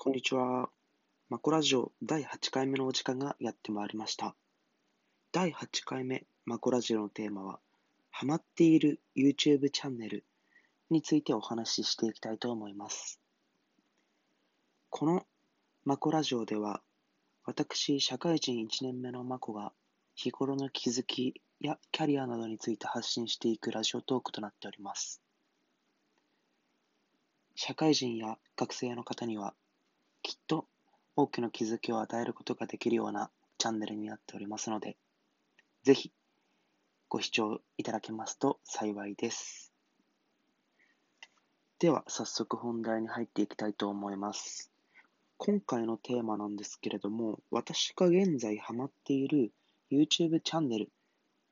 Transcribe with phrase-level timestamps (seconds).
[0.00, 0.70] こんにちは。
[1.28, 4.36] マコラジオ第8回目のお時間がやってまいりました。
[5.32, 7.58] 第8回目マコラジオのテーマは、
[8.12, 10.24] ハマっている YouTube チャンネル
[10.88, 13.20] についてお話ししていきたいと思います。
[14.88, 15.26] この
[15.84, 16.80] マコラジオでは、
[17.44, 19.72] 私、社会人1年目のマコが
[20.14, 25.20] 日頃の気づきやキャリアなどについて発信していくラジオトークとなっております。
[27.56, 29.54] 社会人や学生の方には
[30.28, 30.66] きっと
[31.16, 34.98] 多くの気づきを与えることができるようなチャンネルになっておりますので、
[35.84, 36.12] ぜひ
[37.08, 39.72] ご視聴いただけますと幸いです。
[41.78, 44.70] では、早速本題に入っていきたいと思います。
[45.38, 49.50] 今回のテーマなんですけれども、私が現在ハマっている
[49.90, 50.90] YouTube チャンネル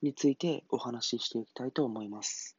[0.00, 2.56] についてお話ししていきたいと思います。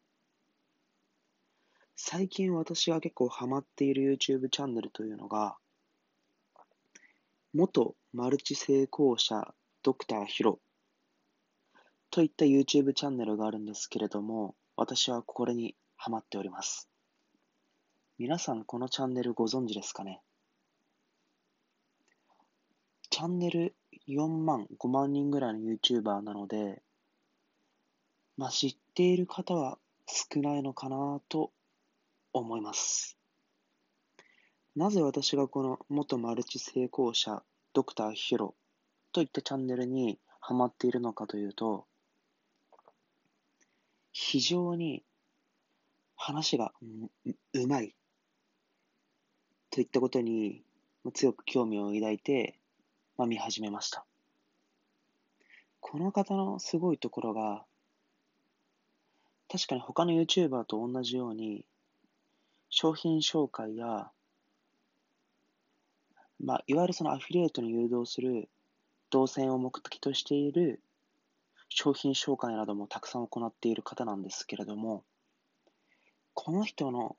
[1.96, 5.58] 最近私が結構ハマっている YouTube チャンネルというのが、
[7.56, 10.60] 元マルチ成功者ドクターヒロ
[12.10, 16.90] といった YouTube チャンネルがあるんですけれども、私はこれにハマっております。
[18.18, 20.22] 皆さんこのチャンネルご存知ですかね？
[23.12, 23.76] チャンネル
[24.08, 26.82] 4万、5万人ぐらいの YouTuber なので、
[28.36, 31.52] まあ、知っている方は少ないのかなと
[32.34, 33.16] 思います。
[34.76, 37.44] なぜ私がこの元マルチ成功者
[37.74, 38.56] ドクターヒロ
[39.12, 41.86] といったチャンネルにハマっているのかというと、
[44.12, 45.04] 非常に
[46.16, 46.74] 話が
[47.54, 47.96] うまい
[49.70, 50.64] といったことに
[51.14, 52.58] 強く興味を抱いて、
[53.16, 54.06] まあ、見始めました。
[55.82, 57.64] この方のすごいところが、
[59.52, 61.64] 確かに他の YouTuber と同じように、
[62.70, 64.10] 商品紹介や
[66.44, 68.50] まあ、いわゆるそのアフィリエイトに誘導する
[69.12, 70.82] 動線を目的としている
[71.70, 75.06] 商品紹介などもたくさん行っている方なんですけれども、
[76.34, 77.16] この人の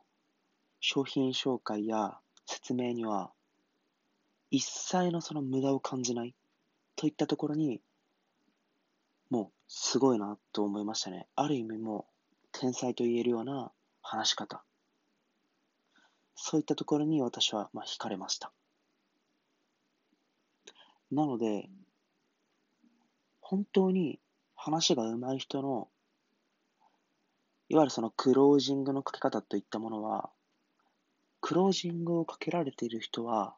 [0.81, 3.31] 商品紹介や説明には
[4.51, 6.35] 一切のその無駄を感じない
[6.95, 7.81] といったところに
[9.31, 11.27] もうすごいなと思いましたね。
[11.35, 14.63] ある意味もう天才と言えるような話し方。
[16.37, 18.53] そういったところに私はまあ惹かれました。
[21.15, 21.71] なので、
[23.41, 24.19] 本当に
[24.57, 25.89] 話が上手い人の、
[27.69, 30.31] いわゆるそのクロージングのかけ方といったものは、
[31.41, 33.55] クロージングをかけられている人は、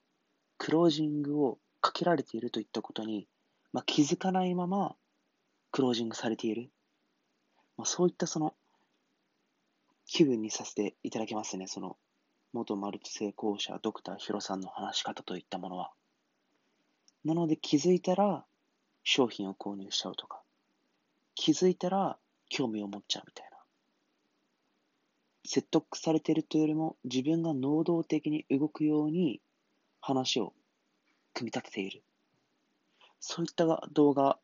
[0.58, 3.28] クロージングをかけられているといったことに、
[3.72, 4.96] まあ、気づかないまま
[5.70, 6.70] クロージングされている。
[7.76, 8.54] まあ、そういったその
[10.06, 11.66] 気分にさせていただきますね。
[11.66, 11.96] その
[12.52, 15.92] 元マルチ成功者ドクターヒロさんの話し方といったものは。
[17.26, 18.44] なので気づいたら
[19.02, 20.40] 商品を購入しちゃうとか、
[21.34, 22.16] 気づいたら
[22.48, 23.56] 興味を持っちゃうみたいな。
[25.44, 29.40] 説得されているというよりも自分が能動的に動くように
[30.00, 30.52] 話を
[31.34, 32.04] 組み立てている。
[33.18, 34.38] そういった動画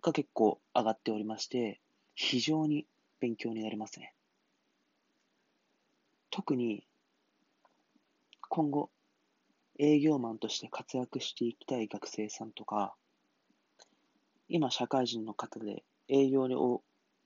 [0.00, 1.80] が結構上がっておりまして、
[2.14, 2.86] 非常に
[3.18, 4.14] 勉強になりますね。
[6.30, 6.86] 特に
[8.48, 8.90] 今後
[9.78, 12.94] 営業マンとして活躍していきたい学生さんとか、
[14.48, 16.82] 今社会人の方で営業を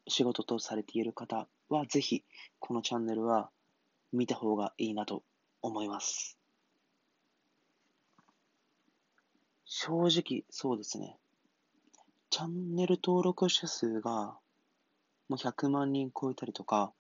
[0.07, 2.25] 仕事とされている方は、ぜひ
[2.59, 3.51] このチャンネルは
[4.13, 5.23] 見た方がいいなと
[5.63, 6.37] 思います。
[9.65, 11.17] 正直、そうですね。
[12.29, 14.37] チャンネル登録者数が
[15.31, 16.93] もう100万人超えたりとか、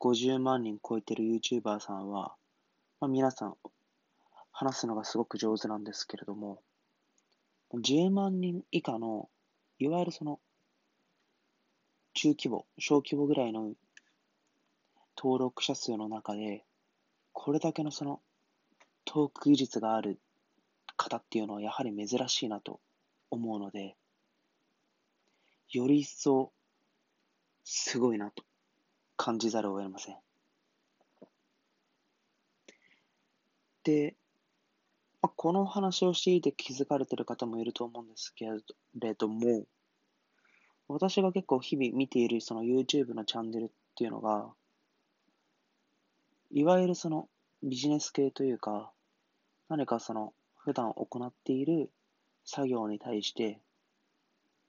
[0.00, 2.34] 50万人超えてる YouTuber さんは、
[3.00, 3.56] まあ、皆さん
[4.52, 6.62] 話すのがすごく上手なんですけれども、
[7.74, 9.28] 10万人以下の、
[9.78, 10.40] いわゆるその、
[12.14, 13.72] 中規模、小規模ぐらいの
[15.16, 16.64] 登録者数の中で、
[17.32, 18.20] これだけのその、
[19.04, 20.20] トーク技術がある
[20.96, 22.80] 方っていうのはやはり珍しいなと
[23.30, 23.96] 思うので、
[25.70, 26.52] より一層、
[27.64, 28.44] すごいなと
[29.16, 30.16] 感じざるを得ません。
[33.84, 34.14] で、
[35.42, 38.44] この話をしていて気づかれてる方もいると思うんですけ
[39.00, 39.64] れども、
[40.86, 44.52] 私が結構日々見ているその YouTube のチャンネルっていうのが、
[46.52, 47.28] いわゆるその
[47.60, 48.92] ビジネス系というか、
[49.68, 51.90] 何かその普段行っている
[52.44, 53.58] 作業に対して、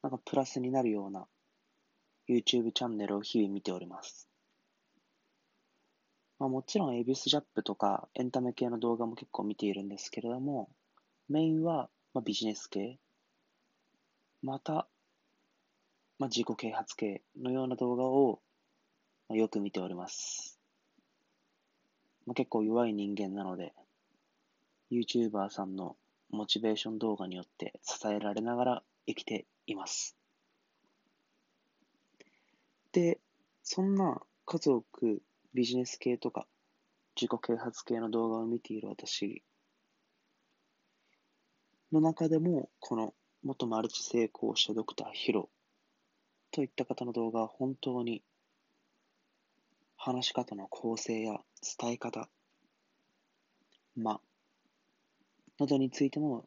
[0.02, 1.28] なんかプラスになるような
[2.28, 4.28] YouTube チャンネルを日々見ております。
[6.44, 10.70] まあ、もちろん、エビスジャップとかエンタメ系の動画も結構見ているんですけれども、
[11.30, 13.00] メインは、まあ、ビジネス系、
[14.42, 14.86] また、
[16.20, 18.42] まあ、自己啓発系のような動画を、
[19.30, 20.60] まあ、よく見ております。
[22.26, 23.72] まあ、結構弱い人間なので、
[24.92, 25.96] YouTuber さんの
[26.30, 30.18] モチベーション動画によって支えられながら生きています。
[32.92, 33.22] で、
[33.64, 35.22] そんな数多く
[35.54, 36.48] ビジネス系とか
[37.16, 39.44] 自己啓発系の動画を見ている私
[41.92, 43.14] の中でも、この
[43.44, 45.50] 元マルチ成功者ドクターヒロ
[46.50, 48.24] といった方の動画は本当に
[49.96, 51.38] 話し方の構成や
[51.80, 52.28] 伝え方、
[53.96, 54.20] ま、
[55.60, 56.46] などについても、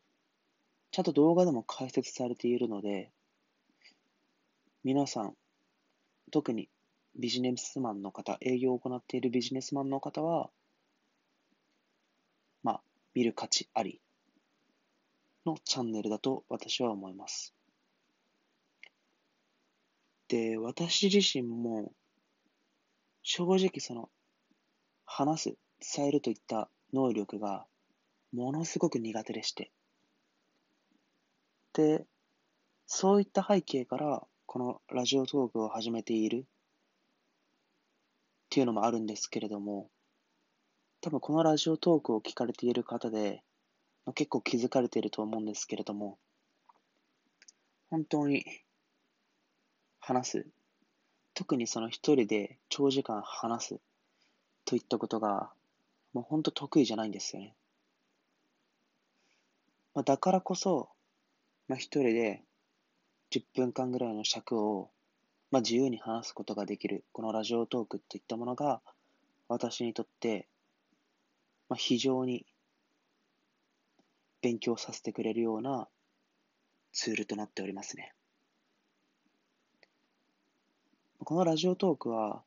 [0.91, 3.13] ちゃんと動画でも解説されているので、
[4.83, 5.35] 皆さん、
[6.33, 6.69] 特に
[7.19, 10.51] ビジネスマンの方、営業を行っているビジネスマンの方は、
[12.63, 12.81] まあ、
[13.15, 14.01] 見る価値あり
[15.47, 17.55] のチャンネルだと私は思います。
[20.29, 21.93] で、私自身も、
[23.23, 24.11] 正直その、
[25.05, 25.57] 話す、
[25.97, 27.67] 伝えるといった能力が、
[28.33, 29.71] ものすごく苦手でして。
[31.73, 32.05] で、
[32.87, 36.47] そういった背景から、このラジオトークを始めている
[38.57, 39.91] っていうのもあるんですけれども、
[41.03, 43.43] 多分このラジオトークを聞かれている方で、
[44.15, 46.17] 結構気づかれていると思うんですけれども、
[47.91, 48.47] 本当に
[50.01, 50.47] 話す。
[51.35, 53.81] 特にその一人で長時間話す
[54.65, 55.51] といったことが、
[56.15, 57.55] もう本当得意じゃないんですよね。
[59.93, 60.89] まあ、だからこそ、
[61.69, 62.43] まあ、一人で
[63.33, 64.89] 10分間ぐらいの尺を、
[65.51, 68.81] まあ、自由に話すことができる、このラジオトークといったものが、
[69.49, 70.49] 私にとって、
[71.69, 72.45] まあ、非常に
[74.43, 75.89] 勉強させてくれるような
[76.93, 78.13] ツールとなっておりますね。
[81.21, 82.43] このラジオトークは、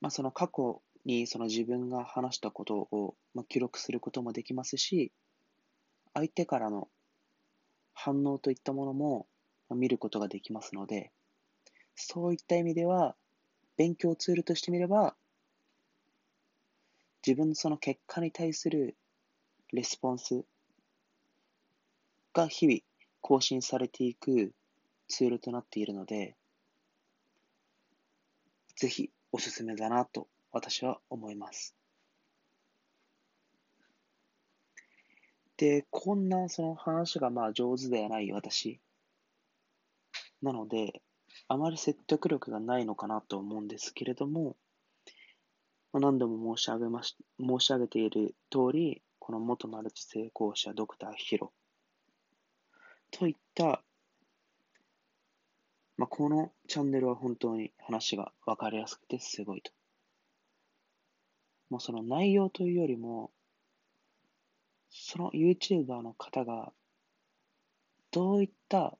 [0.00, 5.12] まあ、その過去にその自分が話したことを、まあ、記録することもできますし、
[6.14, 6.88] 相手からの
[7.94, 9.26] 反応といったものも
[9.74, 11.12] 見ることができますので、
[11.94, 13.16] そういった意味では、
[13.76, 15.14] 勉強ツールとしてみれば、
[17.26, 18.96] 自分のその結果に対する
[19.72, 20.44] レスポンス
[22.32, 22.80] が日々
[23.20, 24.54] 更新されていく
[25.08, 26.36] ツールとなっているので、
[28.76, 31.74] ぜひおすすめだなと私は思います。
[35.56, 38.80] で、こんなその話がまあ上手ではない私。
[40.42, 41.02] なので、
[41.48, 44.56] あまり説得力がないのかなと思うんですけれども、
[45.92, 51.52] 何度も申し上げまし、申し上げている通り、この元マルチ成功者ドクターヒロ
[53.10, 53.82] といった
[55.98, 59.72] まあ、このチャンネルは本当に話が分かりやすくてすごいと。
[61.70, 63.32] もうその内容というよりも、
[64.90, 66.72] その YouTuber の方が
[68.12, 68.96] どういった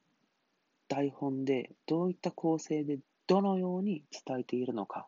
[0.88, 5.06] 台本で、どういった構成で、どのように伝えているのか、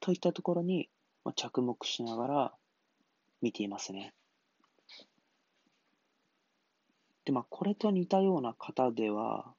[0.00, 0.88] といったところに
[1.34, 2.54] 着目しながら
[3.42, 4.14] 見ていますね。
[7.24, 9.52] で、まあ、これと似たような方では、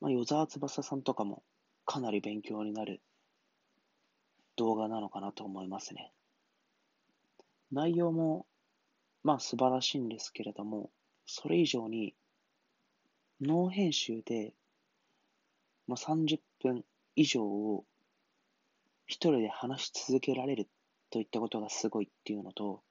[0.00, 1.42] まあ、与沢翼さんとかも
[1.86, 3.00] かなり勉強になる
[4.56, 6.12] 動画なのかなと思いますね。
[7.72, 8.46] 内容も、
[9.22, 10.90] まあ素晴らしいんですけれども、
[11.24, 12.14] それ以上に、
[13.42, 14.54] ノー編集で、
[15.86, 16.84] まあ、30分
[17.16, 17.84] 以上を
[19.06, 20.68] 一人で話し続けられる
[21.10, 22.82] といったことがすごいっていうのと、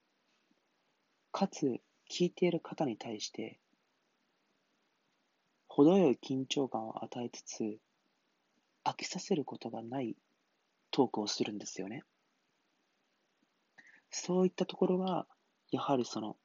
[1.31, 3.59] かつ、聞いている方に対して、
[5.67, 7.79] 程よい緊張感を与えつつ、
[8.83, 10.15] 飽きさせることがない
[10.91, 12.03] トークをするんですよね。
[14.11, 15.25] そういったところが、
[15.71, 16.37] やはりその、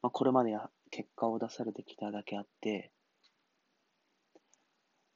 [0.00, 2.92] まあ、これまでや結果を出されてきただけあって、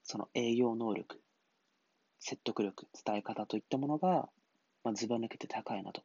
[0.02, 1.21] その営業能力、
[2.18, 4.30] 説得力、伝え方といったものが、
[4.85, 6.02] まあ、ずば抜けて高いなと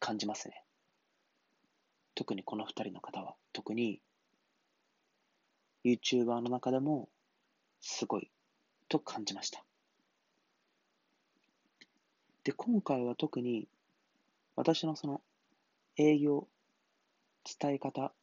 [0.00, 0.64] 感じますね。
[2.14, 4.00] 特にこの二人の方は、特に
[5.84, 7.10] YouTuber の中でも
[7.82, 8.30] すごい
[8.88, 9.62] と感じました。
[12.44, 13.68] で、今回は特に
[14.54, 15.20] 私のその
[15.98, 16.48] 営業、
[17.60, 18.14] 伝え方、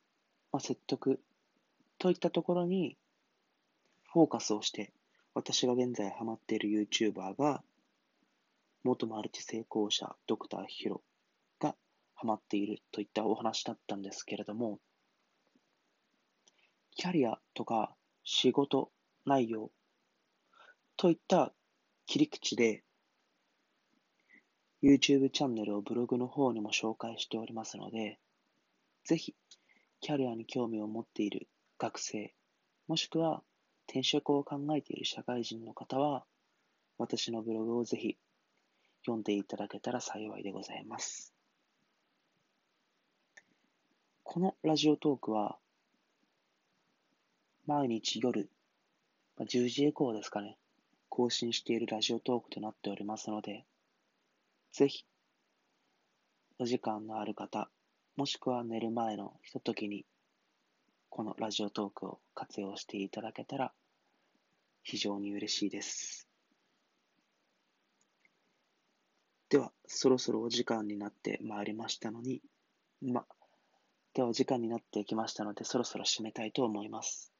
[0.53, 1.19] まあ、説得。
[1.97, 2.97] といったところに
[4.11, 4.91] フォーカスをして
[5.33, 7.63] 私が現在ハマっている YouTuber が、
[8.83, 11.01] 元マルチ成功者、ドクターヒロ
[11.59, 11.75] が
[12.13, 14.79] ハマっているといったお話だったんですけれども、
[16.95, 18.91] キャリアとか仕事
[19.25, 19.71] 内容
[20.97, 21.51] といった
[22.05, 22.83] 切り口で
[24.83, 28.19] YouTube チャンネルをブログの方にも紹介しておりますので、
[29.05, 29.33] ぜひ
[30.03, 31.47] キャリアに興味を持っている
[31.79, 32.33] 学生、
[32.89, 33.41] もしくは
[33.87, 36.25] 転職を考えている社会人の方は、
[36.97, 38.17] 私のブログをぜひ
[39.05, 41.33] 読んでいただけたら幸いでございます。
[44.23, 45.57] このラジオトークは、
[47.65, 48.49] 毎日夜、
[49.39, 50.57] 10時以降ですかね、
[51.07, 53.63] 更新しているラジオトークとなっておりますので、
[54.73, 55.05] ぜひ、
[56.59, 57.69] お時間のある方、
[58.15, 60.05] もしくは寝る前のひとときに、
[61.09, 63.73] このラジオトークを活用していただけたら、
[64.83, 66.27] 非常に嬉しいです。
[69.49, 72.43] では、そろそろお時間になってまいりましたのに、
[73.01, 73.25] ま、
[74.13, 77.33] ではお時間になってきましたので、そろそろ締めたいと思います。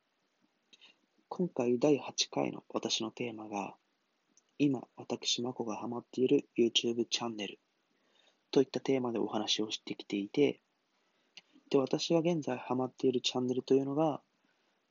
[1.30, 3.76] 今回第8回の私のテーマが、
[4.58, 7.60] 今、私、まこがハマっている YouTube チャンネル
[8.50, 10.62] といったテーマでお話をしてきていて、
[11.74, 14.22] で、私が現在ハマっているチャンネルというのが、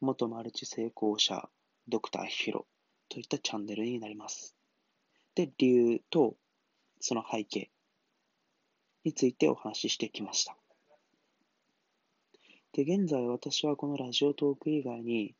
[0.01, 1.49] 元マルチ成功者、
[1.87, 2.67] ドクターヒロ
[3.09, 4.57] といったチャンネルになります。
[5.37, 6.35] で、理由と
[6.99, 7.71] その背景
[9.05, 10.57] についてお話ししてきました。
[12.73, 15.37] で、現在私はこのラジオトーク以外に、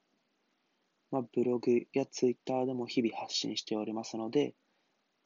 [1.11, 4.55] まあ、ブログやツイッターでも日々発信しておりますので、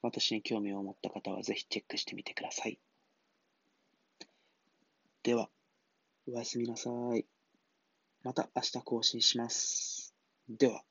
[0.00, 2.78] 私に興味を持った方はぜひチェックしてみてください。
[5.22, 5.50] では、
[6.28, 7.24] おやすみなさい。
[8.24, 10.12] また明日更新します。
[10.48, 10.82] では。